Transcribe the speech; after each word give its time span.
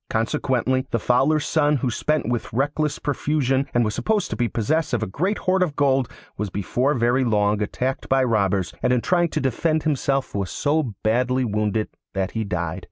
Consequently, 0.09 0.87
the 0.89 0.97
Fowler's 0.97 1.45
son, 1.45 1.75
who 1.75 1.91
spent 1.91 2.27
with 2.27 2.51
reckless 2.51 2.97
profusion 2.97 3.67
and 3.71 3.85
was 3.85 3.93
supposed 3.93 4.31
to 4.31 4.35
be 4.35 4.47
possessed 4.49 4.95
of 4.95 5.03
a 5.03 5.05
great 5.05 5.37
hoard 5.37 5.61
of 5.61 5.75
gold, 5.75 6.09
was 6.39 6.49
before 6.49 6.95
very 6.95 7.23
long 7.23 7.61
attacked 7.61 8.09
by 8.09 8.23
robbers, 8.23 8.73
and 8.81 8.91
in 8.93 9.01
trying 9.01 9.29
to 9.29 9.39
defend 9.39 9.83
himself 9.83 10.33
was 10.33 10.49
so 10.49 10.95
badly 11.03 11.45
wounded 11.45 11.87
that 12.15 12.31
he 12.31 12.43
died. 12.43 12.79